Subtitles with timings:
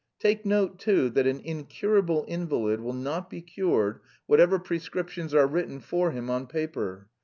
[0.17, 5.79] Take note too that an incurable invalid will not be cured whatever prescriptions are written
[5.79, 7.07] for him on paper.